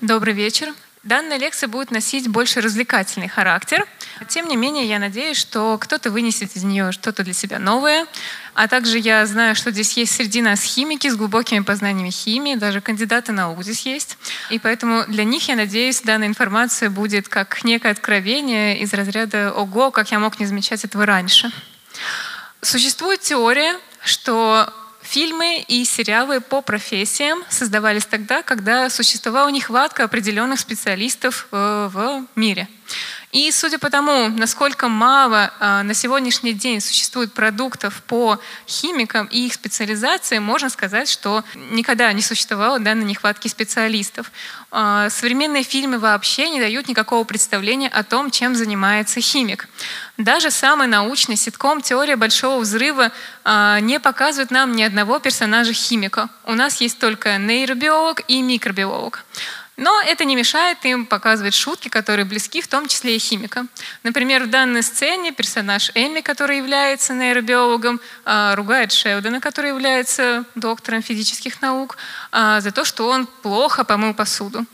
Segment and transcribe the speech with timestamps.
[0.00, 0.72] Добрый вечер.
[1.02, 3.84] Данная лекция будет носить больше развлекательный характер.
[4.28, 8.06] Тем не менее, я надеюсь, что кто-то вынесет из нее что-то для себя новое.
[8.54, 12.80] А также я знаю, что здесь есть среди нас химики с глубокими познаниями химии, даже
[12.80, 14.18] кандидаты наук здесь есть.
[14.50, 19.90] И поэтому для них, я надеюсь, данная информация будет как некое откровение из разряда «Ого,
[19.90, 21.50] как я мог не замечать этого раньше».
[22.62, 24.72] Существует теория, что
[25.10, 32.68] Фильмы и сериалы по профессиям создавались тогда, когда существовала нехватка определенных специалистов э, в мире.
[33.30, 39.46] И судя по тому, насколько мало э, на сегодняшний день существует продуктов по химикам и
[39.46, 44.32] их специализации, можно сказать, что никогда не существовало данной нехватки специалистов.
[44.72, 49.68] Э, современные фильмы вообще не дают никакого представления о том, чем занимается химик.
[50.16, 53.12] Даже самый научный ситком «Теория большого взрыва»
[53.44, 56.30] э, не показывает нам ни одного персонажа химика.
[56.44, 59.24] У нас есть только нейробиолог и микробиолог.
[59.78, 63.68] Но это не мешает им показывать шутки, которые близки, в том числе и химикам.
[64.02, 71.00] Например, в данной сцене персонаж Эми, который является нейробиологом, а, ругает Шелдона, который является доктором
[71.00, 71.96] физических наук,
[72.32, 74.66] а, за то, что он плохо помыл посуду.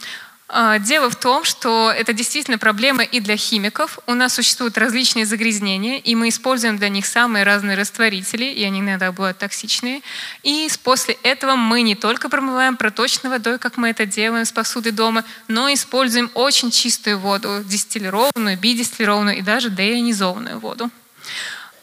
[0.57, 3.99] А, дело в том, что это действительно проблема и для химиков.
[4.07, 8.79] У нас существуют различные загрязнения, и мы используем для них самые разные растворители, и они
[8.79, 10.01] иногда бывают токсичные.
[10.45, 14.93] И после этого мы не только промываем проточной водой, как мы это делаем с посуды
[14.93, 20.89] дома, но используем очень чистую воду, дистиллированную, бидистиллированную и даже деионизованную воду.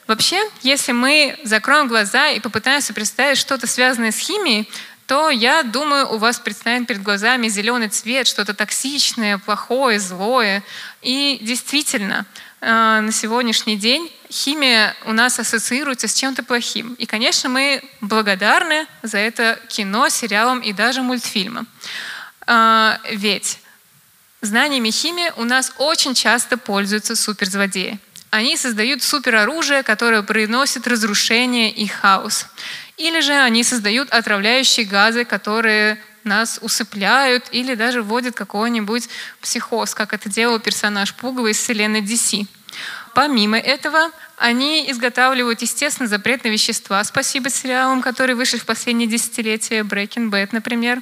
[0.08, 4.70] Вообще, если мы закроем глаза и попытаемся представить что-то связанное с химией,
[5.12, 10.64] то я думаю, у вас представит перед глазами зеленый цвет, что-то токсичное, плохое, злое.
[11.02, 12.26] И действительно,
[12.62, 16.94] э, на сегодняшний день химия у нас ассоциируется с чем-то плохим.
[16.94, 21.68] И, конечно, мы благодарны за это кино, сериалам и даже мультфильмам.
[22.48, 23.60] Э, ведь
[24.40, 28.00] знаниями химии у нас очень часто пользуются суперзлодеи.
[28.30, 32.46] Они создают супероружие, которое приносит разрушение и хаос.
[33.02, 39.10] Или же они создают отравляющие газы, которые нас усыпляют или даже вводят какой-нибудь
[39.42, 42.46] психоз, как это делал персонаж Пугова из вселенной DC.
[43.16, 47.04] Помимо этого, они изготавливают, естественно, запретные вещества.
[47.04, 51.02] Спасибо сериалам, которые вышли в последние десятилетия, Breaking Bad, например.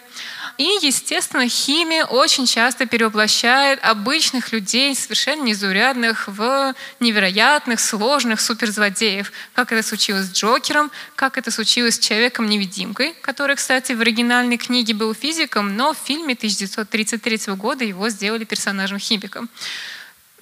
[0.60, 9.32] И, естественно, химия очень часто перевоплощает обычных людей, совершенно незаурядных, в невероятных, сложных суперзлодеев.
[9.54, 14.94] Как это случилось с Джокером, как это случилось с Человеком-невидимкой, который, кстати, в оригинальной книге
[14.94, 19.50] был физиком, но в фильме 1933 года его сделали персонажем-химиком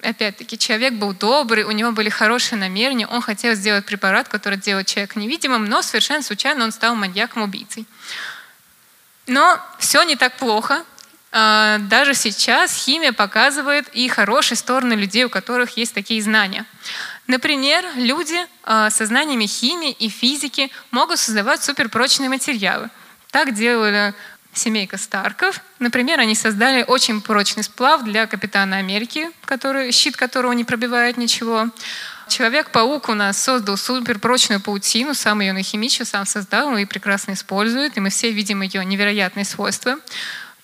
[0.00, 4.86] опять-таки, человек был добрый, у него были хорошие намерения, он хотел сделать препарат, который делает
[4.86, 7.84] человека невидимым, но совершенно случайно он стал маньяком-убийцей.
[9.28, 10.84] Но все не так плохо.
[11.30, 16.64] А, даже сейчас химия показывает и хорошие стороны людей, у которых есть такие знания.
[17.26, 22.88] Например, люди а, со знаниями химии и физики могут создавать суперпрочные материалы.
[23.30, 24.14] Так делали
[24.54, 25.60] семейка Старков.
[25.78, 31.68] Например, они создали очень прочный сплав для Капитана Америки, который, щит которого не пробивает ничего.
[32.28, 38.00] Человек-паук у нас создал суперпрочную паутину, сам ее нахимичил, сам создал и прекрасно использует, и
[38.00, 39.96] мы все видим ее невероятные свойства.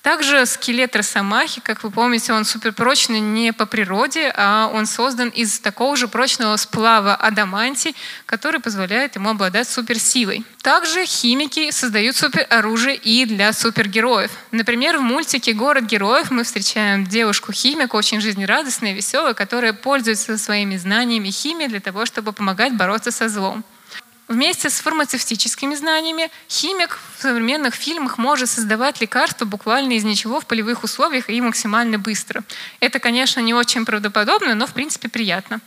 [0.05, 5.61] Также скелет Росомахи, как вы помните, он суперпрочный не по природе, а он создан из
[5.61, 10.45] такого же прочного сплава адамантий, который позволяет ему обладать суперсилой.
[10.61, 14.31] Также химики создают супероружие и для супергероев.
[14.51, 20.77] Например, в мультике «Город героев» мы встречаем девушку-химик, очень жизнерадостная и веселая, которая пользуется своими
[20.77, 23.65] знаниями химии для того, чтобы помогать бороться со злом.
[24.27, 30.47] Вместе с фармацевтическими знаниями химик в современных фильмах может создавать лекарства буквально из ничего в
[30.47, 32.43] полевых условиях и максимально быстро.
[32.81, 35.61] Это, конечно, не очень правдоподобно, но в принципе приятно.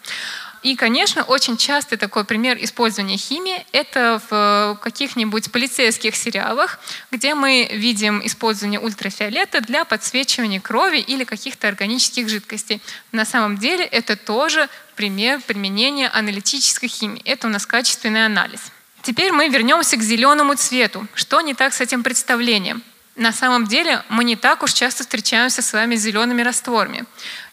[0.68, 6.80] И, конечно, очень частый такой пример использования химии— это в каких-нибудь полицейских сериалах,
[7.10, 12.82] где мы видим использование ультрафиолета для подсвечивания крови или каких-то органических жидкостей.
[13.14, 17.22] На самом деле это тоже пример применения аналитической химии.
[17.24, 18.60] Это у нас качественный анализ.
[19.04, 21.08] Теперь мы вернемся к зеленому цвету.
[21.14, 22.84] Что не так с этим представлением?
[23.18, 27.06] На самом деле мы не так уж часто встречаемся с вами с зелеными растворами.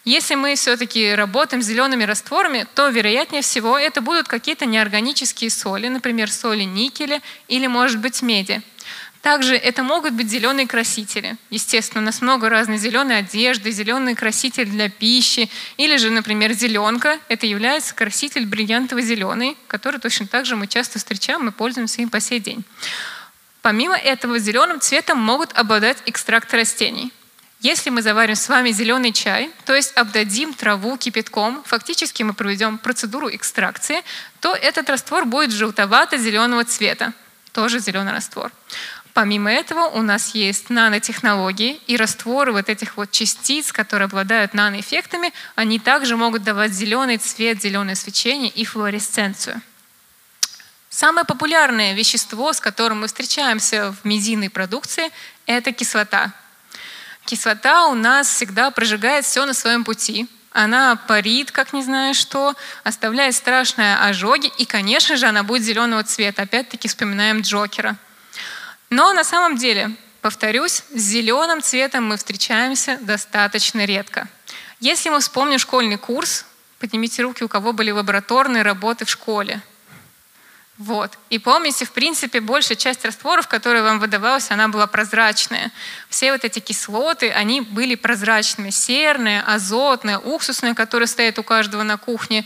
[0.03, 5.87] Если мы все-таки работаем с зелеными растворами, то, вероятнее всего, это будут какие-то неорганические соли,
[5.87, 8.61] например, соли никеля или, может быть, меди.
[9.23, 11.35] Также это могут быть зеленые красители.
[11.49, 17.17] Естественно, у нас много разной зеленой одежды, зеленый краситель для пищи, или же, например, зеленка.
[17.27, 22.19] Это является краситель бриллиантово-зеленый, который точно так же мы часто встречаем и пользуемся им по
[22.19, 22.63] сей день.
[23.65, 27.11] Помимо этого, зеленым цветом могут обладать экстракты растений.
[27.61, 32.77] Если мы заварим с вами зеленый чай, то есть обдадим траву кипятком, фактически мы проведем
[32.77, 34.03] процедуру экстракции,
[34.39, 37.13] то этот раствор будет желтовато-зеленого цвета,
[37.53, 38.51] тоже зеленый раствор.
[39.15, 45.33] Помимо этого у нас есть нанотехнологии и растворы вот этих вот частиц, которые обладают наноэффектами,
[45.55, 49.59] они также могут давать зеленый цвет, зеленое свечение и флуоресценцию.
[50.95, 55.11] Самое популярное вещество, с которым мы встречаемся в медийной продукции,
[55.45, 56.31] это кислота.
[57.25, 60.29] Кислота у нас всегда прожигает все на своем пути.
[60.53, 62.55] Она парит, как не знаю что,
[62.85, 66.43] оставляет страшные ожоги, и, конечно же, она будет зеленого цвета.
[66.43, 67.97] Опять-таки вспоминаем Джокера.
[68.89, 74.29] Но на самом деле, повторюсь, с зеленым цветом мы встречаемся достаточно редко.
[74.79, 76.45] Если мы вспомним школьный курс,
[76.79, 79.61] поднимите руки, у кого были лабораторные работы в школе–
[80.77, 81.17] вот.
[81.29, 85.71] И помните, в принципе, большая часть растворов, которая вам выдавалась, она была прозрачная.
[86.09, 88.71] Все вот эти кислоты, они были прозрачными.
[88.71, 92.45] Серные, азотные, уксусные, которые стоят у каждого на кухне,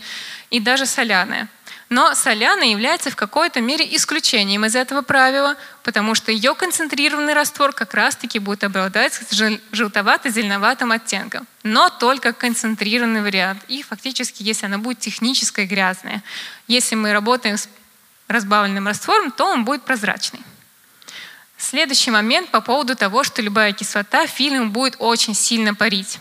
[0.50, 1.48] и даже соляные.
[1.88, 7.72] Но соляная является в какой-то мере исключением из этого правила, потому что ее концентрированный раствор
[7.72, 9.20] как раз-таки будет обладать
[9.72, 11.48] желтовато-зеленоватым оттенком.
[11.64, 13.64] Но только концентрированный вариант.
[13.66, 16.22] И фактически, если она будет техническая грязная.
[16.68, 17.68] Если мы работаем с
[18.30, 20.40] разбавленным раствором, то он будет прозрачный.
[21.58, 26.18] Следующий момент по поводу того, что любая кислота фильм будет очень сильно парить.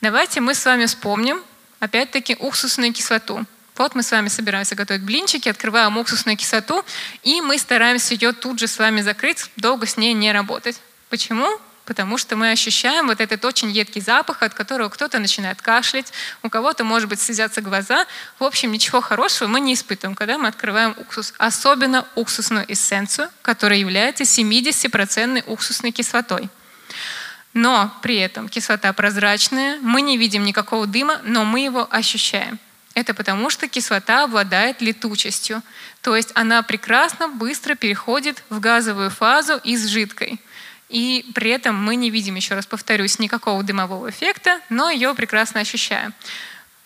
[0.00, 1.42] Давайте мы с вами вспомним,
[1.80, 3.44] опять-таки, уксусную кислоту.
[3.76, 6.84] Вот мы с вами собираемся готовить блинчики, открываем уксусную кислоту,
[7.22, 10.78] и мы стараемся ее тут же с вами закрыть, долго с ней не работать.
[11.08, 11.48] Почему?
[11.90, 16.12] Потому что мы ощущаем вот этот очень едкий запах, от которого кто-то начинает кашлять,
[16.44, 18.06] у кого-то, может быть, слезятся глаза.
[18.38, 23.80] В общем, ничего хорошего мы не испытываем, когда мы открываем уксус, особенно уксусную эссенцию, которая
[23.80, 26.48] является 70% уксусной кислотой.
[27.54, 32.60] Но при этом кислота прозрачная, мы не видим никакого дыма, но мы его ощущаем.
[32.94, 35.60] Это потому, что кислота обладает летучестью,
[36.02, 40.40] то есть она прекрасно, быстро переходит в газовую фазу из жидкой.
[40.90, 45.60] И при этом мы не видим, еще раз повторюсь, никакого дымового эффекта, но ее прекрасно
[45.60, 46.12] ощущаем.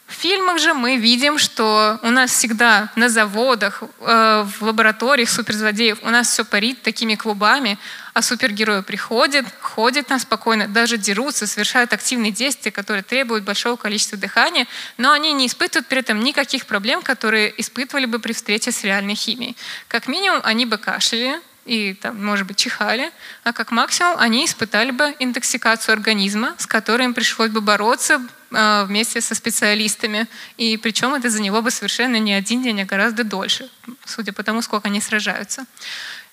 [0.06, 5.98] В фильмах же мы видим, что у нас всегда на заводах, э, в лабораториях суперзлодеев
[6.02, 7.78] у нас все парит такими клубами,
[8.12, 14.18] а супергерои приходят, ходят там спокойно, даже дерутся, совершают активные действия, которые требуют большого количества
[14.18, 14.66] дыхания,
[14.98, 19.14] но они не испытывают при этом никаких проблем, которые испытывали бы при встрече с реальной
[19.14, 19.56] химией.
[19.88, 23.10] Как минимум, они бы кашляли, и, там, может быть, чихали,
[23.42, 28.20] а как максимум они испытали бы интоксикацию организма, с которой им пришлось бы бороться
[28.50, 30.26] э, вместе со специалистами.
[30.58, 33.70] И причем это за него бы совершенно не один день, а гораздо дольше,
[34.04, 35.64] судя по тому, сколько они сражаются.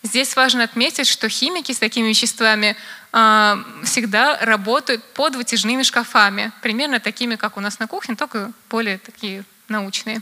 [0.04, 2.76] Здесь важно отметить, что химики с такими веществами
[3.14, 8.98] э, всегда работают под вытяжными шкафами, примерно такими, как у нас на кухне, только более
[8.98, 10.22] такие научные.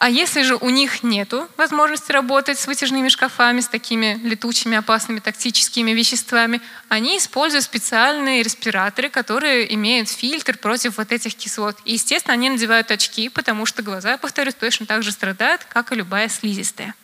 [0.00, 5.20] А если же у них нет возможности работать с вытяжными шкафами, с такими летучими, опасными,
[5.20, 11.76] токсическими веществами, они используют специальные респираторы, которые имеют фильтр против вот этих кислот.
[11.84, 15.96] И, естественно, они надевают очки, потому что глаза, повторюсь, точно так же страдают, как и
[15.96, 16.94] любая слизистая.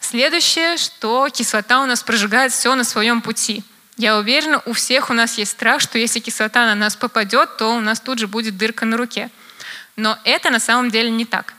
[0.00, 3.64] Следующее, что кислота у нас прожигает все на своем пути.
[3.96, 7.74] Я уверена, у всех у нас есть страх, что если кислота на нас попадет, то
[7.74, 9.30] у нас тут же будет дырка на руке.
[9.96, 11.54] Но это на самом деле не так.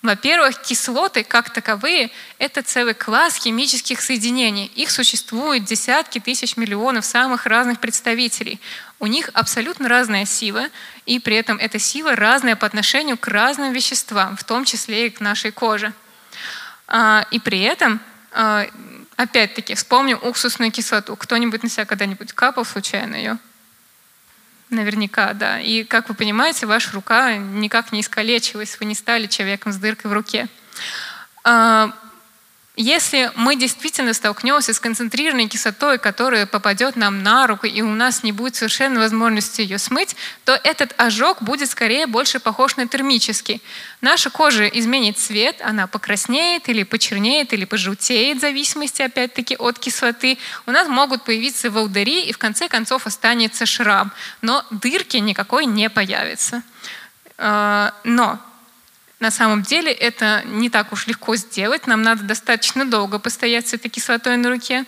[0.00, 4.70] Во-первых, кислоты как таковые– это целый класс химических соединений.
[4.76, 8.60] Их существует десятки тысяч миллионов самых разных представителей.
[9.00, 10.68] У них абсолютно разная сила,
[11.04, 15.10] и при этом эта сила разная по отношению к разным веществам, в том числе и
[15.10, 15.92] к нашей коже.
[16.86, 18.00] А, и при этом,
[18.30, 18.66] а,
[19.16, 21.16] опять-таки, вспомним уксусную кислоту.
[21.16, 23.38] Кто-нибудь на себя когда-нибудь капал случайно ее?
[24.70, 25.60] Наверняка, да.
[25.60, 30.10] И, как вы понимаете, ваша рука никак не искалечилась, вы не стали человеком с дыркой
[30.10, 30.48] в руке.
[32.80, 38.22] Если мы действительно столкнемся с концентрированной кислотой, которая попадет нам на руку, и у нас
[38.22, 43.60] не будет совершенно возможности ее смыть, то этот ожог будет скорее больше похож на термический.
[44.00, 50.38] Наша кожа изменит цвет, она покраснеет или почернеет, или пожелтеет, в зависимости, опять-таки, от кислоты.
[50.64, 54.12] У нас могут появиться волдыри, и в конце концов останется шрам.
[54.40, 56.62] Но дырки никакой не появится.
[57.38, 58.38] А, но
[59.20, 61.86] на самом деле это не так уж легко сделать.
[61.86, 64.84] Нам надо достаточно долго постоять с этой кислотой на руке.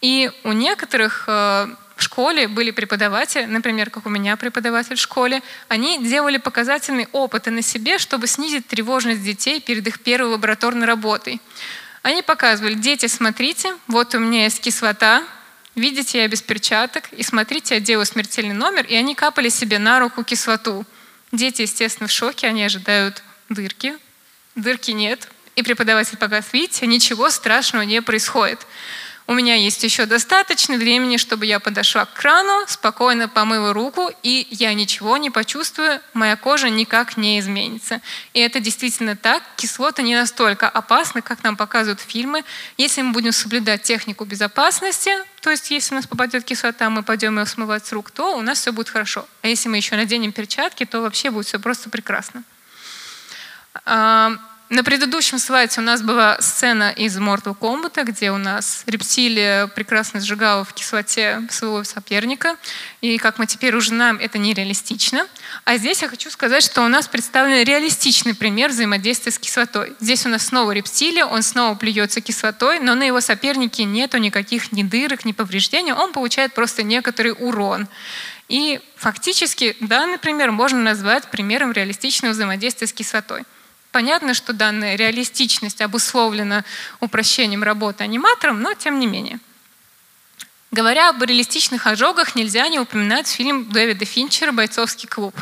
[0.00, 5.42] И у некоторых э, в школе были преподаватели, например, как у меня преподаватель в школе,
[5.68, 11.40] они делали показательные опыты на себе, чтобы снизить тревожность детей перед их первой лабораторной работой.
[12.02, 15.24] Они показывали, дети, смотрите, вот у меня есть кислота,
[15.74, 20.00] Видите, я без перчаток, и смотрите, я делаю смертельный номер, и они капали себе на
[20.00, 20.84] руку кислоту.
[21.30, 23.96] Дети, естественно, в шоке, они ожидают дырки.
[24.54, 25.28] Дырки нет.
[25.56, 28.60] И преподаватель показывает, видите, ничего страшного не происходит.
[29.28, 34.46] У меня есть еще достаточно времени, чтобы я подошла к крану, спокойно помыла руку, и
[34.50, 38.00] я ничего не почувствую, моя кожа никак не изменится.
[38.32, 39.42] И это действительно так.
[39.56, 42.42] Кислоты не настолько опасны, как нам показывают фильмы.
[42.78, 45.10] Если мы будем соблюдать технику безопасности,
[45.42, 48.40] то есть если у нас попадет кислота, мы пойдем ее смывать с рук, то у
[48.40, 49.28] нас все будет хорошо.
[49.42, 52.44] А если мы еще наденем перчатки, то вообще будет все просто прекрасно.
[54.70, 60.20] На предыдущем слайде у нас была сцена из Mortal Kombat, где у нас рептилия прекрасно
[60.20, 62.54] сжигала в кислоте своего соперника.
[63.00, 65.26] И, как мы теперь уже знаем, это нереалистично.
[65.64, 69.94] А здесь я хочу сказать, что у нас представлен реалистичный пример взаимодействия с кислотой.
[70.00, 74.70] Здесь у нас снова рептилия, он снова плюется кислотой, но на его сопернике нету никаких
[74.72, 77.88] ни дырок, ни повреждений, он получает просто некоторый урон.
[78.50, 83.44] И фактически данный пример можно назвать примером реалистичного взаимодействия с кислотой.
[83.92, 86.64] Понятно, что данная реалистичность обусловлена
[87.00, 89.40] упрощением работы аниматором, но тем не менее.
[90.70, 95.34] Говоря об реалистичных ожогах, нельзя не упоминать фильм Дэвида Финчера «Бойцовский клуб».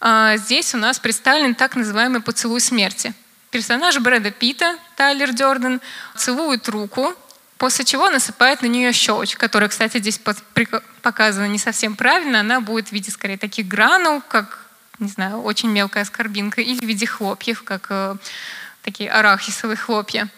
[0.00, 3.12] А, здесь у нас представлен так называемый поцелуй смерти.
[3.50, 5.80] Персонаж Брэда Питта, Тайлер Дёрден,
[6.16, 7.14] целует руку,
[7.58, 10.20] после чего насыпает на нее щелочь, которая, кстати, здесь
[11.02, 14.67] показана не совсем правильно, она будет в виде скорее таких гранул, как
[14.98, 18.16] не знаю, очень мелкая скорбинка, или в виде хлопьев, как э,
[18.82, 20.28] такие арахисовые хлопья.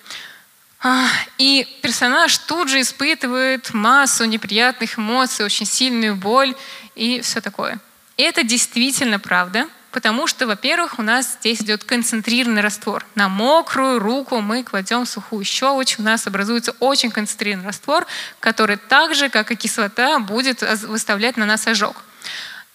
[0.83, 6.55] А, и персонаж тут же испытывает массу неприятных эмоций, очень сильную боль
[6.95, 7.79] и все такое.
[8.17, 13.05] И это действительно правда, потому что, во-первых, у нас здесь идет концентрированный раствор.
[13.15, 18.07] На мокрую руку мы кладем сухую щелочь, у нас образуется очень концентрированный раствор,
[18.41, 21.97] который так же, как и кислота, будет выставлять на нас ожог.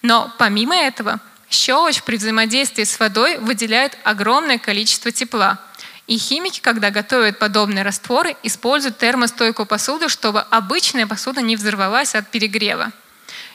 [0.02, 5.60] Но помимо этого, Щелочь при взаимодействии с водой выделяет огромное количество тепла.
[6.06, 12.30] И химики, когда готовят подобные растворы, используют термостойкую посуду, чтобы обычная посуда не взорвалась от
[12.30, 12.92] перегрева.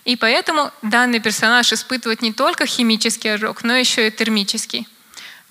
[0.04, 4.88] И поэтому данный персонаж испытывает не только химический ожог, но еще и термический.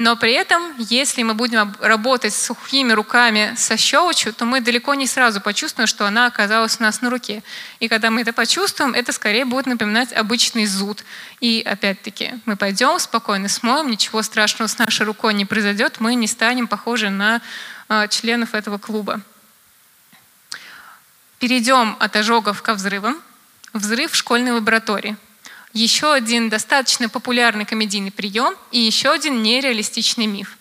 [0.00, 4.95] Но при этом, если мы будем работать с сухими руками со щелочью, то мы далеко
[4.95, 7.42] не сразу почувствуем, что она оказалась у нас на руке.
[7.80, 11.04] И когда мы это почувствуем, это скорее будет напоминать обычный зуд.
[11.40, 16.28] И опять-таки, мы пойдем, спокойно смоем, ничего страшного с нашей рукой не произойдет, мы не
[16.28, 17.42] станем похожи на
[17.90, 19.21] э, членов этого клуба.
[21.40, 23.21] Перейдем от ожогов ко взрывам.
[23.75, 25.19] Взрыв в школьной лаборатории–
[25.73, 30.57] еще один достаточно популярный комедийный прием и еще один нереалистичный миф.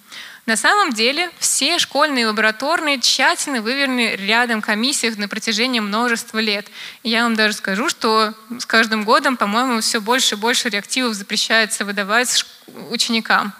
[0.45, 6.67] На самом деле все школьные лабораторные тщательно выверены рядом комиссиях на протяжении множества лет.
[7.03, 11.85] Я вам даже скажу, что с каждым годом, по-моему, все больше и больше реактивов запрещается
[11.85, 12.45] выдавать
[12.89, 13.53] ученикам.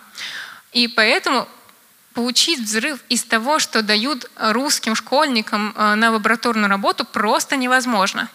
[0.72, 1.48] И поэтому
[2.16, 8.30] получить взрыв из того, что дают русским школьникам э, на лабораторную работу, просто невозможно.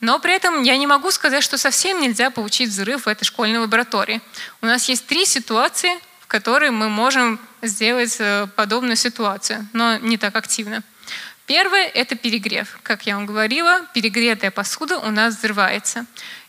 [0.00, 3.58] Но при этом я не могу сказать, что совсем нельзя получить взрыв в этой школьной
[3.58, 4.20] лаборатории.
[4.62, 10.16] У нас есть три ситуации, в которые мы можем сделать э, подобную ситуацию, но не
[10.16, 10.82] так активно.
[11.46, 12.78] Первое– это перегрев.
[12.82, 16.04] Как я вам говорила, перегретая посуда у нас взрывается.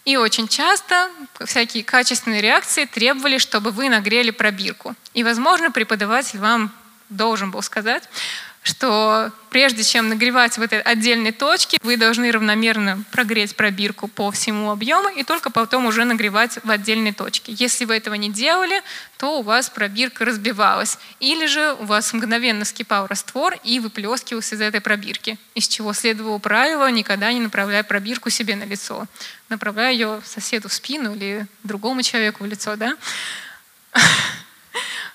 [0.06, 1.10] И очень часто
[1.46, 4.96] всякие качественные реакции требовали, чтобы вы нагрели пробирку.
[5.14, 6.72] И, возможно, преподаватель вам
[7.10, 8.04] должен был сказать,
[8.62, 14.70] что прежде чем нагревать в этой отдельной точке, вы должны равномерно прогреть пробирку по всему
[14.70, 17.54] объему и только потом уже нагревать в отдельной точке.
[17.54, 18.82] Если вы этого не делали,
[19.18, 20.98] то у вас пробирка разбивалась.
[21.20, 26.38] Или же у вас мгновенно скипал раствор и выплескивался из этой пробирки, из чего следовало
[26.40, 29.06] правило «никогда не направляй пробирку себе на лицо».
[29.48, 32.96] Направляй ее соседу в спину или другому человеку в лицо, да?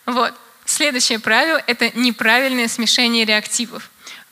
[0.06, 0.34] Вот.
[0.75, 3.88] Следующее правило– это неправильное смешение реактивов.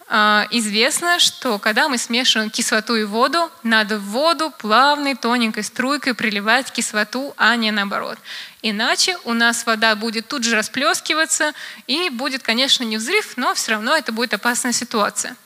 [0.08, 6.14] А, известно, что когда мы смешиваем кислоту и воду, надо в воду плавной тоненькой струйкой
[6.14, 8.18] приливать кислоту, а не наоборот.
[8.60, 11.52] Иначе у нас вода будет тут же расплескиваться,
[11.86, 15.36] и будет, конечно, не взрыв, но все равно это будет опасная ситуация.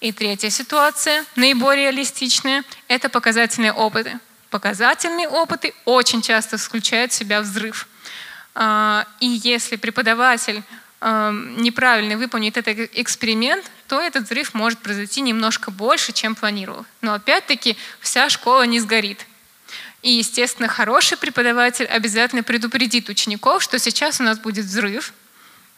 [0.00, 4.20] И третья ситуация, наиболее реалистичная, это показательные опыты.
[4.50, 7.88] Показательные опыты очень часто включают в себя взрыв–
[8.56, 10.62] и если преподаватель
[11.06, 16.86] а, неправильно выполнит этот эксперимент, то этот взрыв может произойти немножко больше, чем планировал.
[17.02, 19.26] Но опять-таки вся школа не сгорит.
[20.00, 25.12] И, естественно, хороший преподаватель обязательно предупредит учеников, что сейчас у нас будет взрыв.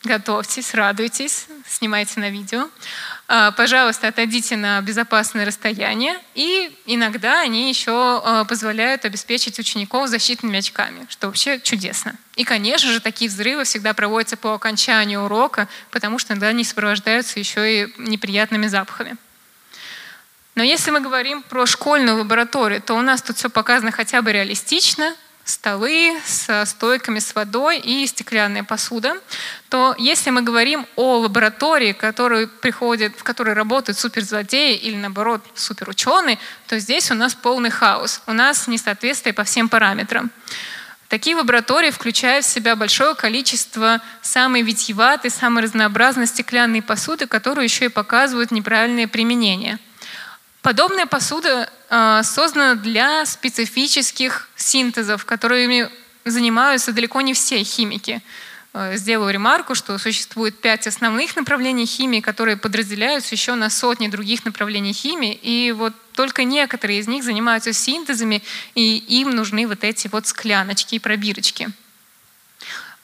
[0.06, 2.68] Готовьтесь, радуйтесь, снимайте на видео.
[3.28, 6.16] А, пожалуйста, отойдите на безопасное расстояние.
[6.34, 12.14] И иногда они еще а, позволяют обеспечить учеников защитными очками, что вообще чудесно.
[12.36, 17.38] И, конечно же, такие взрывы всегда проводятся по окончанию урока, потому что иногда они сопровождаются
[17.38, 19.16] еще и неприятными запахами.
[20.54, 24.32] Но если мы говорим про школьную лабораторию, то у нас тут все показано хотя бы
[24.32, 25.14] реалистично,
[25.46, 29.16] столы со стойками с водой и стеклянная посуда,
[29.70, 36.38] то если мы говорим о лаборатории, которую приходят, в которой работают суперзлодеи или наоборот суперученые,
[36.66, 38.22] то здесь у нас полный хаос.
[38.26, 40.30] У нас несоответствие по всем параметрам.
[41.08, 47.84] Такие лаборатории включают в себя большое количество самой витьеватой, самой разнообразной стеклянной посуды, которую еще
[47.84, 49.78] и показывают неправильное применение.
[50.66, 51.70] Подобная посуда
[52.24, 55.88] создана для специфических синтезов, которыми
[56.24, 58.20] занимаются далеко не все химики.
[58.72, 64.44] Э, сделаю ремарку, что существует пять основных направлений химии, которые подразделяются еще на сотни других
[64.44, 68.42] направлений химии, и вот только некоторые из них занимаются синтезами,
[68.74, 71.68] и им нужны вот эти вот скляночки и пробирочки.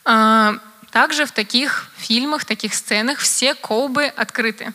[0.04, 0.58] Э,
[0.90, 4.72] также в таких фильмах, таких сценах все колбы открыты.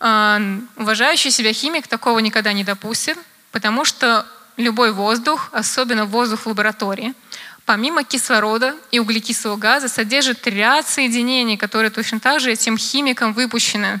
[0.00, 0.40] А,
[0.76, 3.18] уважающий себя химик такого никогда не допустит,
[3.50, 4.26] потому что
[4.56, 7.14] любой воздух, особенно воздух в лаборатории,
[7.64, 14.00] помимо кислорода и углекислого газа содержит ряд соединений, которые точно так же этим химикам выпущены.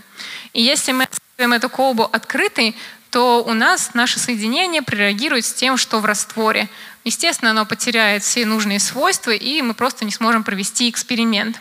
[0.52, 2.74] И если мы оставим эту колбу открытой,
[3.10, 6.68] то у нас наше соединение прореагирует с тем, что в растворе.
[7.04, 11.58] Естественно, оно потеряет все нужные свойства, и мы просто не сможем провести эксперимент.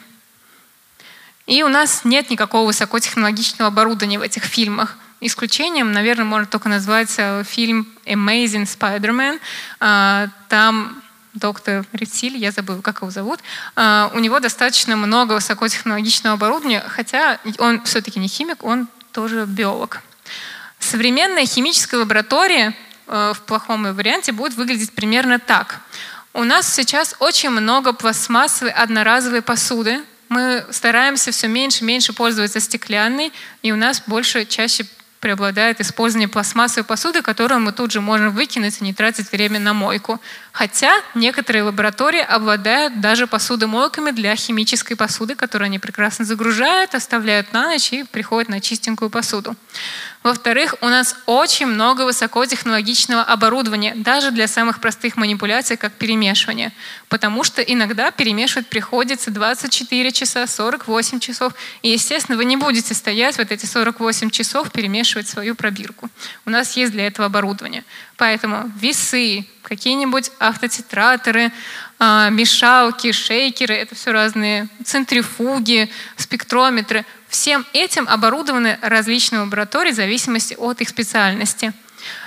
[1.47, 4.97] И у нас нет никакого высокотехнологичного оборудования в этих фильмах.
[5.21, 9.39] Исключением, наверное, можно только назвать фильм Amazing Spider-Man.
[9.79, 11.01] А, там
[11.33, 13.39] доктор Рептиль, я забыла, как его зовут,
[13.75, 20.01] а, у него достаточно много высокотехнологичного оборудования, хотя он все-таки не химик, он тоже биолог.
[20.79, 22.75] Современная химическая лаборатория
[23.07, 25.79] э, в плохом варианте будет выглядеть примерно так.
[26.33, 32.59] У нас сейчас очень много пластмассовой одноразовой посуды, мы стараемся все меньше и меньше пользоваться
[32.59, 34.85] стеклянной, и у нас больше, чаще
[35.19, 39.73] преобладает использование пластмассовой посуды, которую мы тут же можем выкинуть и не тратить время на
[39.73, 40.21] мойку.
[40.51, 47.67] Хотя некоторые лаборатории обладают даже посудомойками для химической посуды, которую они прекрасно загружают, оставляют на
[47.67, 49.55] ночь и приходят на чистенькую посуду.
[50.23, 56.73] Во-вторых, у нас очень много высокотехнологичного оборудования, даже для самых простых манипуляций, как перемешивание.
[57.07, 61.53] Потому что иногда перемешивать приходится 24 часа, 48 часов.
[61.81, 66.09] И, естественно, вы не будете стоять вот эти 48 часов перемешивать свою пробирку.
[66.45, 67.85] У нас есть для этого оборудование.
[68.17, 71.51] Поэтому весы, какие-нибудь автотитраторы,
[71.99, 80.81] мешалки, шейкеры, это все разные центрифуги, спектрометры– Всем этим оборудованы различные лаборатории в зависимости от
[80.81, 81.73] их специальности.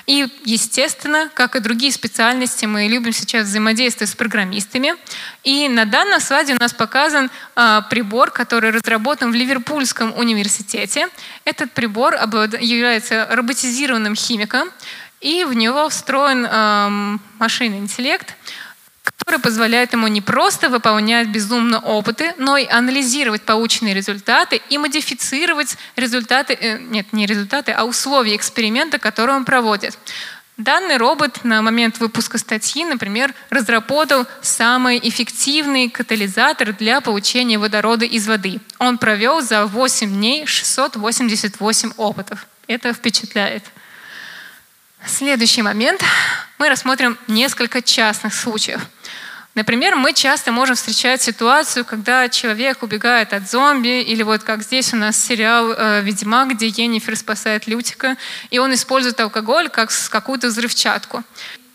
[0.07, 4.95] И, естественно, как и другие специальности, мы любим сейчас взаимодействовать с программистами.
[5.43, 11.09] И на данном слайде у нас показан а, прибор, который разработан в Ливерпульском университете.
[11.45, 14.69] Этот прибор является роботизированным химиком,
[15.21, 18.35] и в него встроен а, машинный интеллект,
[19.17, 25.77] который позволяет ему не просто выполнять безумно опыты, но и анализировать полученные результаты и модифицировать
[25.97, 29.97] результаты, э, нет, не результаты, а условия эксперимента, который он проводит.
[30.61, 38.29] Данный робот на момент выпуска статьи, например, разработал самый эффективный катализатор для получения водорода из
[38.29, 38.61] воды.
[38.79, 42.47] Он провел за 8 дней 688 опытов.
[42.67, 43.65] Это впечатляет.
[45.07, 46.05] Следующий момент.
[46.59, 48.83] Мы рассмотрим несколько частных случаев.
[49.57, 54.95] Например, мы часто можем встречать ситуацию, когда человек убегает от зомби, или вот как здесь
[54.95, 58.17] у нас сериал э, «Ведьмак», где Енифер спасает Лютика,
[58.51, 61.25] и он использует алкоголь как какую-то взрывчатку.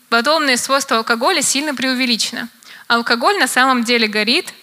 [0.08, 2.48] Подобные свойства алкоголя сильно преувеличены.
[2.86, 4.54] Алкоголь на самом деле горит,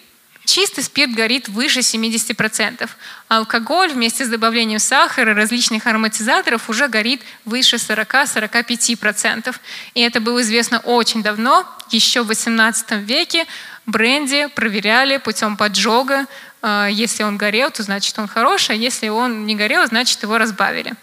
[0.44, 2.88] Чистый спирт горит выше 70%,
[3.28, 9.54] а алкоголь вместе с добавлением сахара и различных ароматизаторов уже горит выше 40-45%.
[9.94, 13.46] И это было известно очень давно, еще в 18 веке
[13.86, 16.26] бренди проверяли путем поджога.
[16.60, 20.38] А, если он горел, то значит он хороший, а если он не горел, значит его
[20.38, 20.94] разбавили.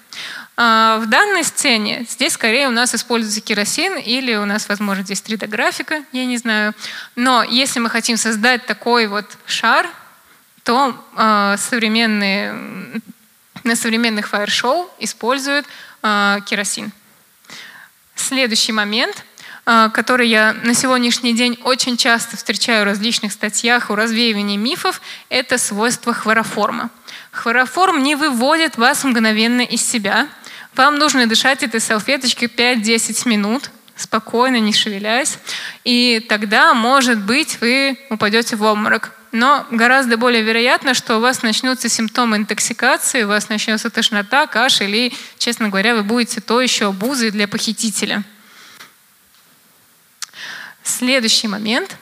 [0.58, 5.22] А, в данной сцене здесь скорее у нас используется керосин или у нас, возможно, здесь
[5.22, 6.74] 3D-графика, я не знаю.
[7.16, 9.88] Но если мы хотим создать такой вот шар,
[10.64, 12.54] то э, современные,
[13.64, 15.66] на современных фаер-шоу используют
[16.04, 16.92] э, керосин.
[18.16, 19.26] Следующий момент.
[19.64, 25.02] а, который я на сегодняшний день очень часто встречаю в различных статьях о развеивании мифов,
[25.30, 26.90] это свойство хлороформа.
[27.32, 30.28] Хлороформ не выводит вас мгновенно из себя.
[30.76, 35.38] Вам нужно дышать этой салфеточкой 5-10 минут, спокойно, не шевелясь,
[35.84, 39.12] и тогда, может быть, вы упадете в обморок.
[39.34, 44.96] Но гораздо более вероятно, что у вас начнутся симптомы интоксикации, у вас начнется тошнота, кашель,
[44.96, 48.24] и, честно говоря, вы будете то еще обузой для похитителя.
[50.84, 51.96] Следующий момент,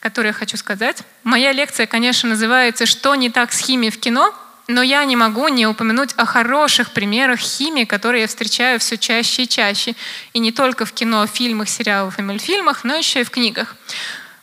[0.00, 1.02] который я хочу сказать.
[1.22, 4.34] Моя лекция, конечно, называется «Что не так с химией в кино?»,
[4.68, 9.42] но я не могу не упомянуть о хороших примерах химии, которые я встречаю все чаще
[9.42, 9.94] и чаще.
[10.32, 13.76] И не только в кино, фильмах, сериалах и мультфильмах, но еще и в книгах.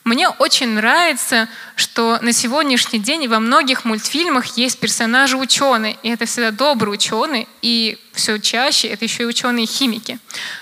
[0.03, 6.25] Мне очень нравится, что на сегодняшний день во многих мультфильмах есть персонажи ученые, и это
[6.25, 10.19] всегда добрые ученые, и все чаще это еще и ученые-химики.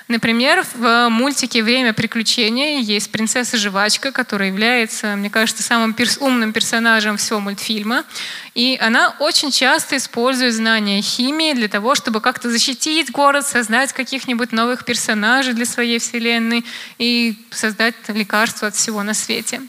[0.07, 7.17] Например, в мультике «Время приключения» есть принцесса-жвачка, которая является, мне кажется, самым перс умным персонажем
[7.17, 8.03] всего мультфильма.
[8.53, 14.51] И она очень часто использует знания химии для того, чтобы как-то защитить город, создать каких-нибудь
[14.51, 16.63] новых персонажей для своей вселенной
[16.99, 19.61] и создать лекарства от всего на свете.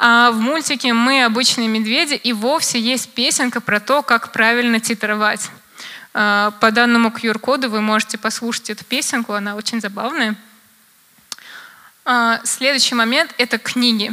[0.00, 5.50] А в мультике «Мы обычные медведи» и вовсе есть песенка про то, как правильно титровать.
[6.20, 10.34] А, по данному QR-коду вы можете послушать эту песенку, она очень забавная.
[12.04, 14.10] А, следующий момент— это книги.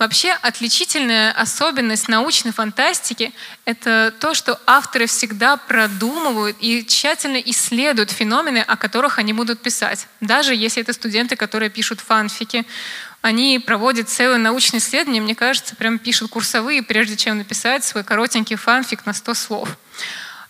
[0.00, 3.32] Вообще отличительная особенность научной фантастики—
[3.64, 10.08] это то, что авторы всегда продумывают и тщательно исследуют феномены, о которых они будут писать.
[10.20, 12.66] Даже если это студенты, которые пишут фанфики,
[13.22, 18.56] они проводят целые научные исследования, мне кажется, прям пишут курсовые, прежде чем написать свой коротенький
[18.56, 19.78] фанфик на 100 слов.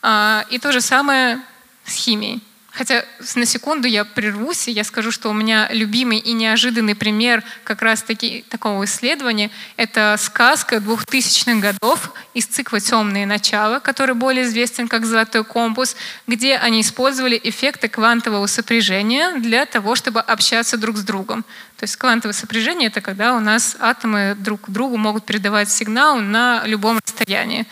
[0.02, 1.40] А, и то же самое
[1.84, 2.42] с химией.
[2.76, 3.06] Хотя
[3.36, 7.80] на секунду я прервусь, и я скажу, что у меня любимый и неожиданный пример как
[7.80, 15.06] раз-таки такого исследования— это сказка 2000-х годов из цикла «Темные начала», который более известен как
[15.06, 21.46] «Золотой компас», где они использовали эффекты квантового сопряжения для того, чтобы общаться друг с другом.
[21.78, 26.20] То есть квантовое сопряжение— это когда у нас атомы друг к другу могут передавать сигнал
[26.20, 27.66] на любом расстоянии.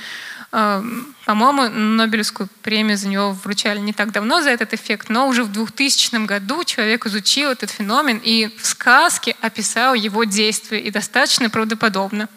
[0.54, 5.50] По-моему, Нобелевскую премию за него вручали не так давно за этот эффект, но уже в
[5.50, 12.28] 2000 году человек изучил этот феномен и в сказке описал его действия, и достаточно правдоподобно.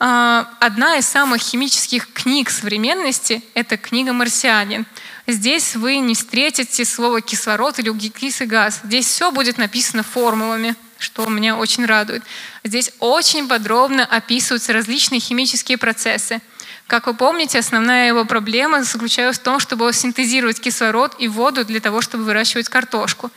[0.00, 4.86] Э, одна из самых химических книг современности— это книга «Марсианин».
[5.26, 8.80] Здесь вы не встретите слово кислород или углекислый газ.
[8.84, 12.22] Здесь все будет написано формулами, что меня очень радует.
[12.64, 16.40] Здесь очень подробно описываются различные химические процессы—
[16.88, 21.80] как вы помните, основная его проблема заключалась в том, чтобы синтезировать кислород и воду для
[21.80, 23.30] того, чтобы выращивать картошку.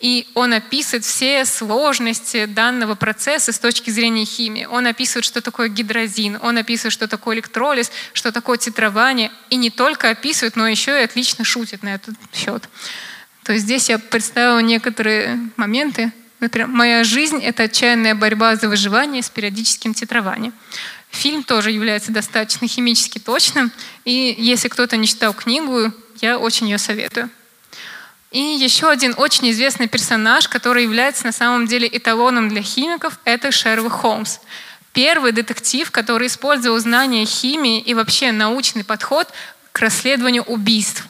[0.00, 4.64] И он описывает все сложности данного процесса с точки зрения химии.
[4.64, 9.30] Он описывает, что такое гидрозин, он описывает, что такое электролиз, что такое титрование.
[9.50, 12.70] И не только описывает, но еще и отлично шутит на этот счет.
[13.42, 16.10] То есть здесь я представила некоторые моменты.
[16.40, 20.54] Например, «Моя жизнь— это отчаянная борьба за выживание с периодическим титрованием».
[21.14, 23.70] Фильм тоже является достаточно химически точным,
[24.04, 27.30] и если кто-то не читал книгу, я очень ее советую.
[28.32, 33.52] И еще один очень известный персонаж, который является на самом деле эталоном для химиков, это
[33.52, 34.38] Шерлок Холмс.
[34.92, 39.28] Первый детектив, который использовал знания химии и вообще научный подход
[39.70, 41.06] к расследованию убийств.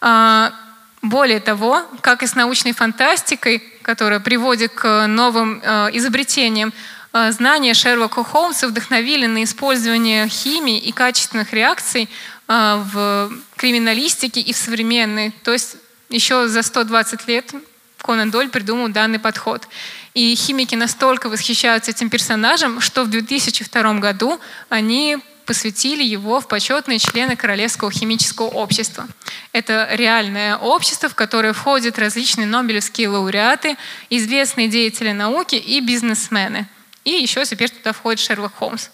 [0.00, 0.52] А,
[1.00, 6.72] более того, как и с научной фантастикой, которая приводит к новым э, изобретениям,
[7.12, 12.08] знания Шерлока Холмса вдохновили на использование химии и качественных реакций
[12.48, 15.32] э, в криминалистике и в современной.
[15.42, 15.76] То есть
[16.10, 17.54] еще за 120 лет
[17.98, 19.68] Конан Доль придумал данный подход.
[20.14, 26.98] И химики настолько восхищаются этим персонажем, что в 2002 году они посвятили его в почетные
[26.98, 29.08] члены Королевского химического общества.
[29.52, 33.78] Это реальное общество, в которое входят различные нобелевские лауреаты,
[34.10, 36.68] известные деятели науки и бизнесмены–
[37.08, 38.88] и еще теперь туда входит Шерлок Холмс.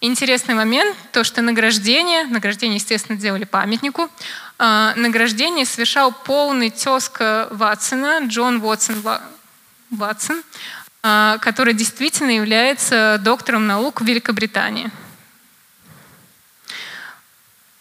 [0.00, 4.08] Интересный момент, то, что награждение, награждение, естественно, делали памятнику,
[4.58, 8.60] э, награждение совершал полный тезка Ватсона, Джон
[9.90, 10.42] Ватсон,
[11.02, 14.90] э, который действительно является доктором наук в Великобритании.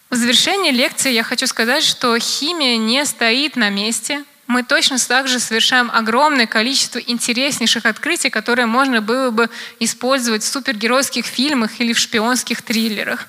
[0.10, 5.28] В завершении лекции я хочу сказать, что химия не стоит на месте– мы точно так
[5.28, 11.92] же совершаем огромное количество интереснейших открытий, которые можно было бы использовать в супергеройских фильмах или
[11.92, 13.28] в шпионских триллерах.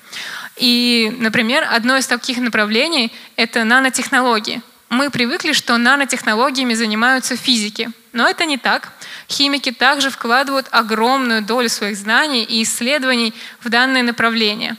[0.55, 4.61] И, например, одно из таких направлений— это нанотехнологии.
[4.89, 7.89] Мы привыкли, что нанотехнологиями занимаются физики.
[8.13, 8.91] Но это не так.
[9.27, 14.75] Химики также вкладывают огромную долю своих знаний и исследований в данное направление.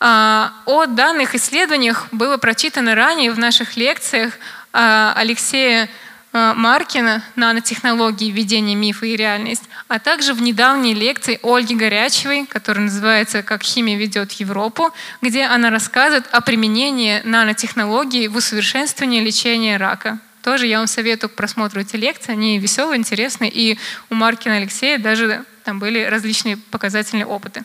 [0.00, 4.32] А, о данных исследованиях было прочитано ранее в наших лекциях
[4.72, 5.88] Алексея
[6.32, 8.30] а, Маркина «Нанотехнологии.
[8.30, 13.98] Введение мифа и реальность», а также в недавней лекции Ольги Горячевой, которая называется «Как химия
[13.98, 20.18] ведет Европу», где она рассказывает о применении нанотехнологий в усовершенствовании лечения рака.
[20.42, 22.32] Тоже я вам советую к просмотру эти лекции.
[22.32, 23.50] Они веселые, интересные.
[23.52, 23.78] И
[24.10, 27.62] у Маркина Алексея даже там были различные показательные опыты.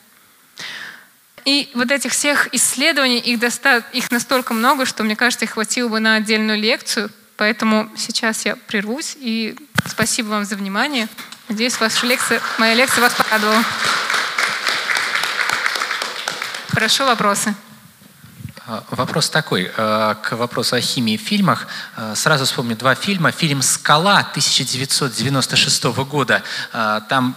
[1.47, 3.81] И вот этих всех исследований, их, доста...
[3.93, 7.09] их настолько много, что, мне кажется, их хватило бы на отдельную лекцию.
[7.37, 9.15] Поэтому сейчас я прервусь.
[9.17, 9.55] И
[9.85, 11.07] спасибо вам за внимание.
[11.47, 13.63] Надеюсь, ваша лекция, моя лекция вас порадовала.
[16.73, 17.55] Прошу вопросы.
[18.69, 21.67] А, вопрос такой, а, к вопросу о химии в фильмах.
[21.95, 23.31] А, сразу вспомню два фильма.
[23.31, 26.43] Фильм «Скала» 1996 года.
[26.73, 27.35] Там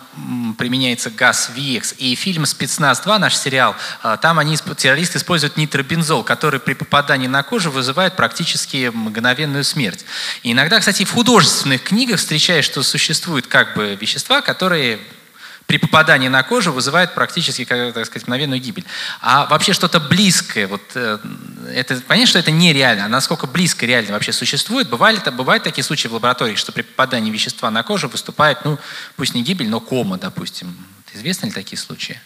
[0.59, 1.95] применяется газ VX.
[1.99, 3.77] И фильм «Спецназ 2», наш сериал,
[4.21, 10.05] там они, террористы используют нитробензол, который при попадании на кожу вызывает практически мгновенную смерть.
[10.43, 14.99] И иногда, кстати, в художественных книгах встречаешь, что существуют как бы вещества, которые
[15.71, 18.85] при попадании на кожу вызывает практически, так сказать, мгновенную гибель.
[19.21, 21.19] А вообще что-то близкое, вот э,
[21.73, 26.09] это, понятно, что это нереально, а насколько близко реально вообще существует, бывали, бывают такие случаи
[26.09, 28.81] в лаборатории, что при попадании вещества на кожу выступает, ну,
[29.15, 30.77] пусть не гибель, но кома, допустим.
[31.15, 32.21] Известны ли такие случаи?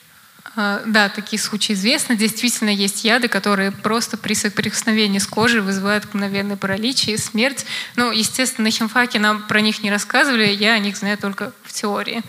[0.56, 2.16] А, да, такие случаи известны.
[2.16, 7.66] Действительно, есть яды, которые просто при соприкосновении с кожей вызывают мгновенный паралич и смерть.
[7.96, 11.72] Ну, естественно, на химфаке нам про них не рассказывали, я о них знаю только в
[11.72, 12.22] теории.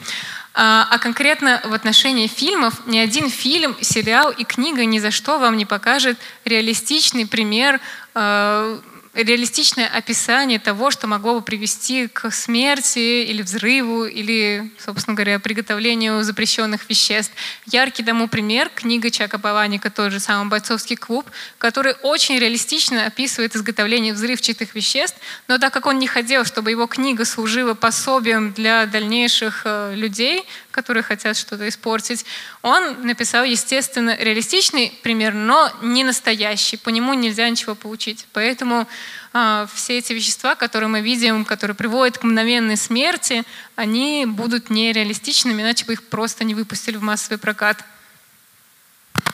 [0.57, 5.37] А, а конкретно в отношении фильмов, ни один фильм, сериал и книга ни за что
[5.37, 7.81] вам не покажет реалистичный пример
[8.13, 8.79] э,
[9.15, 16.23] реалистичное описание того, что могло бы привести к смерти или взрыву, или, собственно говоря, приготовлению
[16.23, 17.33] запрещенных веществ.
[17.65, 21.25] Яркий тому пример— книга Чака Паланика, тот же самый «Бойцовский клуб»,
[21.57, 26.87] который очень реалистично описывает изготовление взрывчатых веществ, но так как он не хотел, чтобы его
[26.87, 30.45] книга служила пособием для дальнейших э, людей,
[30.75, 32.25] которые хотят что-то испортить.
[32.61, 36.75] Он написал, естественно, реалистичный пример, но не настоящий.
[36.75, 38.27] По нему нельзя ничего получить.
[38.33, 38.85] Поэтому
[39.33, 43.43] э, все эти вещества, которые мы видим, которые приводят к мгновенной смерти,
[43.77, 47.85] они будут нереалистичными, иначе бы их просто не выпустили в массовый прокат.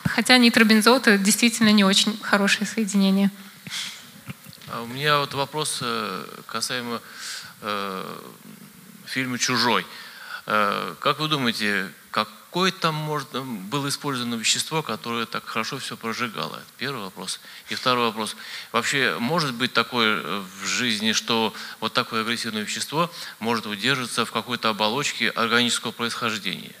[0.04, 3.32] Хотя нитробензол это действительно не очень хорошее соединение.
[4.68, 7.02] А у меня вот вопрос э, касаемо
[7.62, 8.04] э,
[9.06, 9.84] фильма «Чужой».
[10.44, 16.56] Как вы думаете, какое там может, было использовано вещество, которое так хорошо все прожигало?
[16.56, 17.40] Это первый вопрос.
[17.70, 18.36] И второй вопрос.
[18.72, 24.32] Вообще, может быть такое э, в жизни, что вот такое агрессивное вещество может удерживаться в
[24.32, 26.74] какой-то оболочке органического происхождения?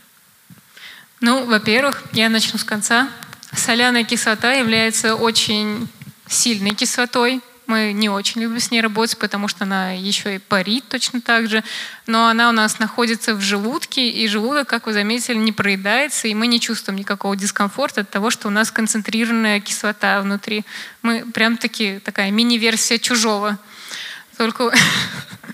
[1.20, 3.08] Ну, во-первых, я начну с конца.
[3.52, 5.88] Соляная кислота является очень
[6.26, 10.84] сильной кислотой, мы не очень любим с ней работать, потому что она еще и парит
[10.88, 11.62] точно так же.
[12.06, 16.34] Но она у нас находится в желудке, и желудок, как вы заметили, не проедается, и
[16.34, 20.64] мы не чувствуем никакого дискомфорта от того, что у нас концентрированная кислота внутри.
[21.02, 23.58] Мы прям таки такая мини-версия чужого.
[24.36, 24.72] Только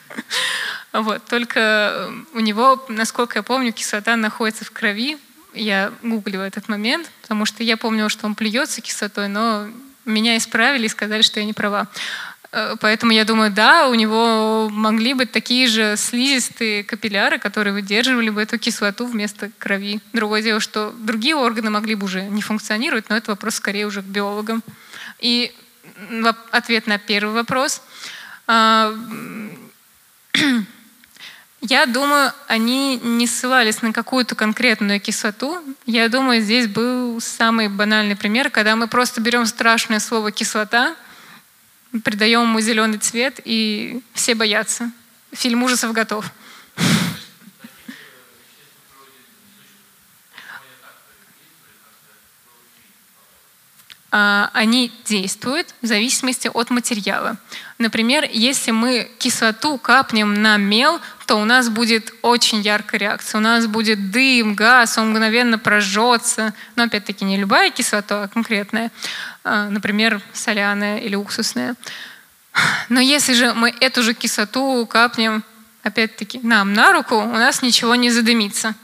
[0.92, 5.18] вот, только у него, насколько я помню, кислота находится в крови.
[5.54, 9.68] Я гуглю этот момент, потому что я помню, что он плюется кислотой, но
[10.08, 11.88] меня исправили и сказали, что я не права.
[12.50, 18.30] Э, поэтому я думаю, да, у него могли быть такие же слизистые капилляры, которые выдерживали
[18.30, 20.00] бы эту кислоту вместо крови.
[20.12, 24.02] Другое дело, что другие органы могли бы уже не функционировать, но это вопрос скорее уже
[24.02, 24.62] к биологам.
[25.18, 25.54] И
[26.50, 27.82] ответ на первый вопрос.
[31.60, 35.58] Я думаю, они не ссылались на какую-то конкретную кислоту.
[35.86, 40.94] Я думаю, здесь был самый банальный пример, когда мы просто берем страшное слово «кислота»,
[42.04, 44.90] придаем ему зеленый цвет, и все боятся.
[45.32, 46.30] Фильм ужасов готов.
[54.10, 57.36] Они действуют в зависимости от материала.
[57.78, 63.38] Например, если мы кислоту капнем на мел, то у нас будет очень яркая реакция.
[63.38, 66.54] У нас будет дым, газ, он мгновенно прожжется.
[66.74, 68.90] Но опять-таки не любая кислота, а конкретная.
[69.44, 71.74] А, например, соляная или уксусная.
[72.88, 75.44] Но если же мы эту же кислоту капнем,
[75.82, 78.74] опять-таки, нам на руку, у нас ничего не задымится.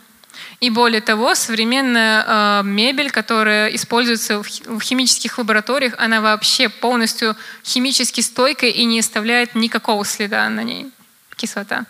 [0.61, 8.21] И более того, современная э, мебель, которая используется в, химических лабораториях, она вообще полностью химически
[8.21, 10.91] стойкая и не оставляет никакого следа на ней,
[11.37, 11.85] кислота.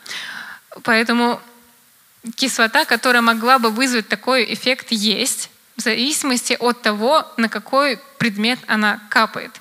[0.83, 1.40] Поэтому
[2.37, 8.59] кислота, которая могла бы вызвать такой эффект, есть в зависимости от того, на какой предмет
[8.66, 9.61] она капает.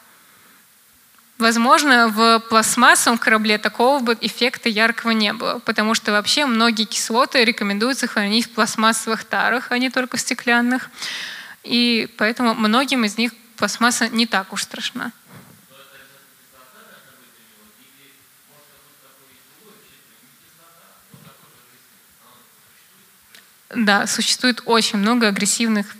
[1.44, 7.44] Возможно, в пластмассовом корабле такого бы эффекта яркого не было, потому что вообще многие кислоты
[7.44, 10.90] рекомендуется хранить в пластмассовых тарах, а не только в стеклянных.
[11.66, 15.12] И поэтому многим из них пластмасса не так уж страшна.
[23.76, 25.94] Да, существует очень много агрессивных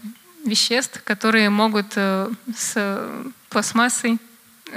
[0.46, 3.10] веществ, которые могут э, с
[3.50, 4.20] пластмассой,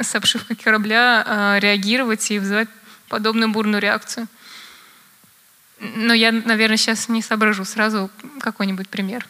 [0.01, 2.69] с обшивкой корабля э, реагировать и вызывать
[3.09, 4.27] подобную бурную реакцию.
[5.81, 9.27] Но я, наверное, сейчас не соображу сразу какой-нибудь пример.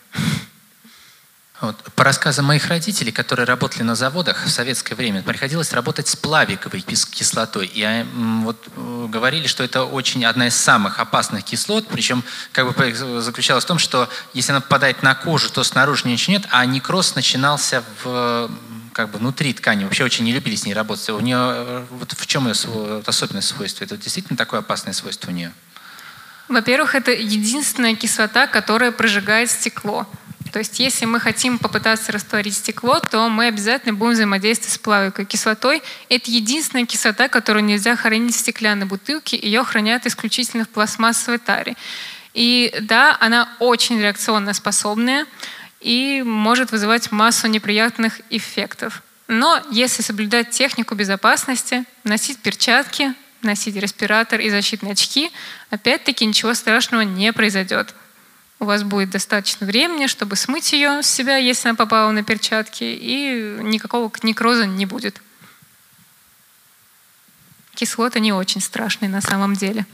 [1.61, 1.77] Вот.
[1.95, 6.83] По рассказам моих родителей, которые работали на заводах в советское время, приходилось работать с плавиковой
[6.83, 7.71] кислотой.
[7.73, 8.05] И
[8.45, 13.65] вот э, говорили, что это очень одна из самых опасных кислот, причем как бы заключалось
[13.65, 17.83] в том, что если она попадает на кожу, то снаружи ничего нет, а некроз начинался
[18.05, 18.51] в
[18.97, 19.85] как бы внутри ткани.
[19.85, 21.07] Вообще очень не любили с ней работать.
[21.11, 23.85] У нее э, вот в чем ее особенное свойство?
[23.85, 25.53] Это действительно такое опасное свойство у нее?
[26.49, 30.07] Во-первых, это единственная кислота, которая прожигает стекло.
[30.51, 35.27] То есть если мы хотим попытаться растворить стекло, то мы обязательно будем взаимодействовать с плавиковой
[35.27, 35.83] кислотой.
[36.09, 39.37] Это единственная кислота, которую нельзя хранить в стеклянной бутылке.
[39.37, 41.77] Ее хранят исключительно в пластмассовой таре.
[42.33, 45.27] И да, она очень реакционно способная
[45.87, 49.03] и может вызывать массу неприятных эффектов.
[49.29, 55.31] Но если соблюдать технику безопасности, носить перчатки, носить респиратор и защитные очки,
[55.71, 57.95] опять-таки ничего страшного не произойдет
[58.59, 62.85] у вас будет достаточно времени, чтобы смыть ее с себя, если она попала на перчатки,
[62.85, 65.21] и никакого некроза не будет.
[67.75, 69.85] Кислоты не очень страшные на самом деле.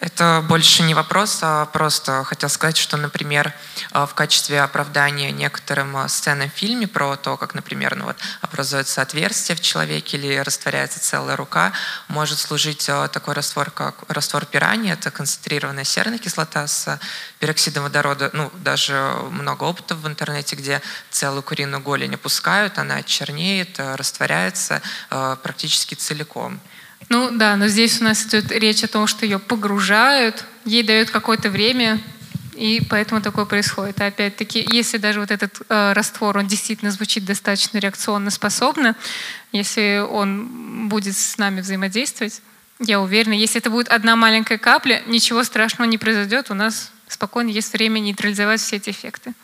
[0.00, 3.52] Это больше не вопрос, а просто хотел сказать, что, например,
[3.92, 8.16] а, в качестве оправдания некоторым а, сценам в фильме про то, как, например, ну вот,
[8.40, 11.74] образуется отверстие в человеке или растворяется целая рука,
[12.08, 16.98] может служить а, такой раствор, как раствор пирани, это концентрированная серная кислота с
[17.38, 18.30] пероксидом водорода.
[18.32, 18.94] Ну, даже
[19.30, 24.80] много опытов в интернете, где целую куриную голень опускают, она чернеет, растворяется
[25.42, 26.58] практически целиком.
[27.10, 31.10] Ну да, но здесь у нас идет речь о том, что ее погружают, ей дают
[31.10, 32.00] какое-то время,
[32.54, 34.00] и поэтому такое происходит.
[34.00, 38.94] А опять-таки, если даже вот этот э, раствор, он действительно звучит достаточно реакционно способно,
[39.50, 42.42] если он будет с нами взаимодействовать,
[42.78, 47.48] я уверена, если это будет одна маленькая капля, ничего страшного не произойдет, у нас спокойно
[47.48, 49.34] есть время нейтрализовать все эти эффекты.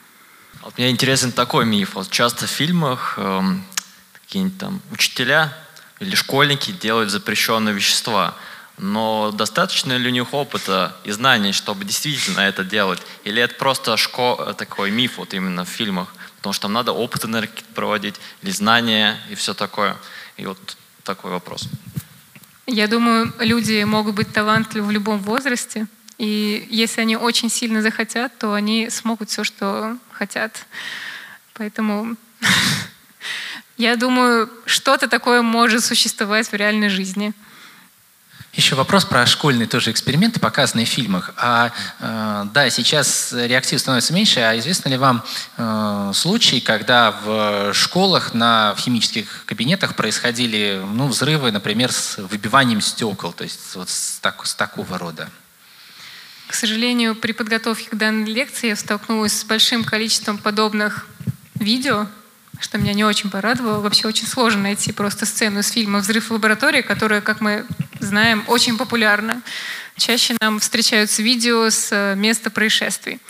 [0.63, 1.97] Вот мне интересен такой миф.
[1.97, 3.65] Вот часто в фильмах эм,
[4.13, 5.53] какие-нибудь там учителя
[6.01, 8.35] или школьники делают запрещенные вещества.
[8.79, 13.01] Но достаточно ли у них опыта и знаний, чтобы действительно это делать?
[13.25, 14.55] Или это просто шко...
[14.59, 16.15] такой миф вот именно в фильмах?
[16.37, 17.29] Потому что там надо опыты
[17.75, 19.97] проводить, или знания и все такое.
[20.37, 21.69] И вот такой вопрос.
[22.67, 25.87] Я думаю, люди могут быть талантливы в любом возрасте.
[26.19, 30.67] И если они очень сильно захотят, то они смогут все, что хотят.
[31.55, 32.17] Поэтому
[33.77, 37.35] Я думаю, что-то такое может существовать в реальной жизни.
[38.57, 41.35] Еще вопрос про школьные тоже эксперименты, показанные в фильмах.
[41.37, 45.23] А, э, да, сейчас реактив становится меньше, а известно ли вам
[45.59, 52.81] э, случаи, когда в школах, на, в химических кабинетах происходили ну, взрывы, например, с выбиванием
[52.81, 55.29] стекол, то есть вот с, так, с такого рода?
[56.47, 61.07] К сожалению, при подготовке к данной лекции я столкнулась с большим количеством подобных
[61.57, 62.07] видео,
[62.61, 63.81] что меня не очень порадовало.
[63.81, 67.65] Вообще очень сложно найти просто сцену из фильма «Взрыв в лаборатории», которая, как мы
[68.01, 69.43] знаем, очень популярна.
[69.97, 73.21] Чаще нам встречаются видео с э, места происшествий.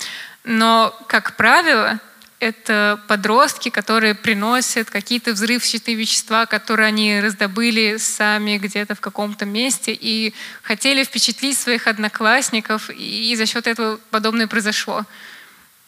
[0.44, 2.00] Но, как правило,
[2.38, 9.96] это подростки, которые приносят какие-то взрывчатые вещества, которые они раздобыли сами где-то в каком-то месте
[9.98, 15.04] и хотели впечатлить своих одноклассников, и за счет этого подобное произошло.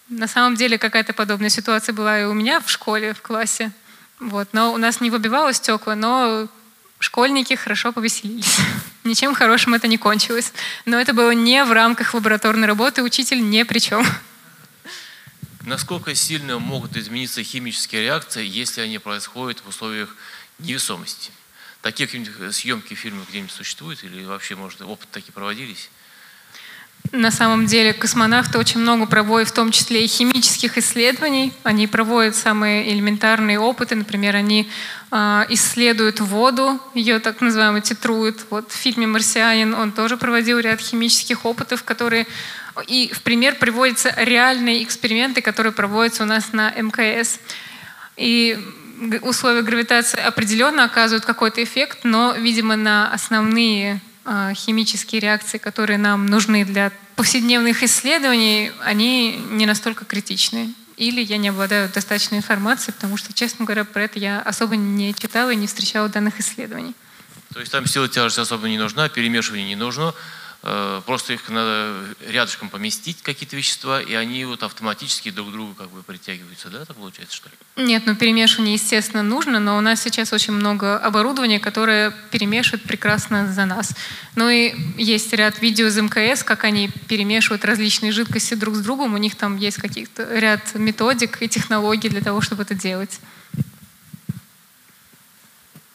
[0.08, 3.72] На самом деле какая-то подобная ситуация была и у меня в школе, в классе.
[4.20, 4.48] Вот.
[4.52, 6.48] Но у нас не выбивало стекла, но
[6.98, 8.56] школьники хорошо повеселились.
[9.04, 10.52] Ничем хорошим это не кончилось.
[10.86, 14.06] Но это было не в рамках лабораторной работы, учитель не при чем.
[15.62, 20.16] Насколько сильно могут измениться химические реакции, если они происходят в условиях
[20.58, 21.30] невесомости?
[21.82, 22.08] Такие
[22.50, 25.90] съемки фильмов где-нибудь существуют или вообще, может, опыт такие проводились?
[27.12, 31.52] На самом деле космонавты очень много проводят, в том числе и химических исследований.
[31.62, 33.94] Они проводят самые элементарные опыты.
[33.94, 34.68] Например, они
[35.10, 38.44] э, исследуют воду, ее так называемо титруют.
[38.50, 42.26] Вот в фильме «Марсианин» он тоже проводил ряд химических опытов, которые...
[42.86, 47.40] И в пример приводятся реальные эксперименты, которые проводятся у нас на МКС.
[48.16, 48.58] И
[49.22, 54.00] условия гравитации определенно оказывают какой-то эффект, но, видимо, на основные
[54.54, 60.74] химические реакции, которые нам нужны для повседневных исследований, они не настолько критичны.
[60.96, 65.14] Или я не обладаю достаточной информацией, потому что, честно говоря, про это я особо не
[65.14, 66.94] читала и не встречала данных исследований.
[67.52, 70.12] То есть там сила тяжести особо не нужна, перемешивание не нужно.
[70.70, 71.94] Э, просто их надо
[72.28, 76.84] рядышком поместить, какие-то вещества, и они вот автоматически друг к другу как бы притягиваются, да,
[76.84, 77.86] так получается, что ли?
[77.86, 83.50] Нет, ну перемешивание, естественно, нужно, но у нас сейчас очень много оборудования, которое перемешивает прекрасно
[83.50, 83.94] за нас.
[84.36, 89.14] Ну и есть ряд видео из МКС, как они перемешивают различные жидкости друг с другом,
[89.14, 93.20] у них там есть каких-то ряд методик и технологий для того, чтобы это делать.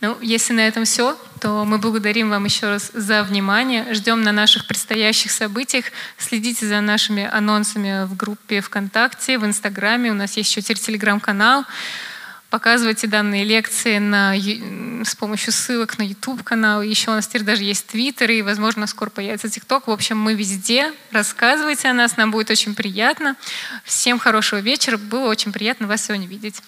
[0.04, 3.94] Ну, если на этом все, то мы благодарим вам еще раз за внимание.
[3.94, 5.86] Ждем на наших предстоящих событиях.
[6.18, 10.12] Следите за нашими анонсами в группе ВКонтакте, в Инстаграме.
[10.12, 11.64] У нас есть еще телеграм-канал.
[12.50, 14.36] Показывайте данные лекции на,
[15.06, 16.82] с помощью ссылок на YouTube-канал.
[16.82, 19.88] Еще у нас теперь даже есть Твиттер, и, возможно, скоро появится ТикТок.
[19.88, 20.92] В общем, мы везде.
[21.12, 23.38] Рассказывайте о нас, нам будет очень приятно.
[23.86, 24.98] Всем хорошего вечера.
[24.98, 26.62] Было очень приятно вас сегодня видеть.